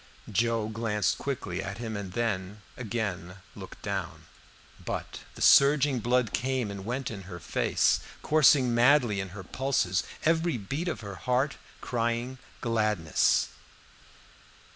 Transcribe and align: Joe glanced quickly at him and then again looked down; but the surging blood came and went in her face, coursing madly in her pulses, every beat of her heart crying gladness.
Joe 0.31 0.67
glanced 0.67 1.19
quickly 1.19 1.61
at 1.61 1.77
him 1.77 1.95
and 1.95 2.13
then 2.13 2.63
again 2.75 3.35
looked 3.55 3.83
down; 3.83 4.25
but 4.83 5.19
the 5.35 5.43
surging 5.43 5.99
blood 5.99 6.33
came 6.33 6.71
and 6.71 6.85
went 6.85 7.11
in 7.11 7.21
her 7.29 7.37
face, 7.39 7.99
coursing 8.23 8.73
madly 8.73 9.19
in 9.19 9.29
her 9.29 9.43
pulses, 9.43 10.01
every 10.25 10.57
beat 10.57 10.87
of 10.87 11.01
her 11.01 11.17
heart 11.17 11.57
crying 11.81 12.39
gladness. 12.61 13.49